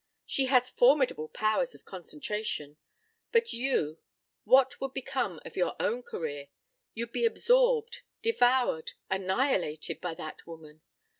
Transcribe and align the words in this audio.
She 0.25 0.45
has 0.47 0.71
formidable 0.71 1.27
powers 1.29 1.75
of 1.75 1.85
concentration.... 1.85 2.77
But 3.31 3.53
you 3.53 3.99
what 4.45 4.81
would 4.81 4.95
become 4.95 5.39
of 5.45 5.55
your 5.55 5.75
own 5.79 6.01
career? 6.01 6.47
You'd 6.95 7.11
be 7.11 7.23
absorbed, 7.23 8.01
devoured, 8.23 8.93
annihilated 9.11 10.01
by 10.01 10.15
that 10.15 10.47
woman. 10.47 10.81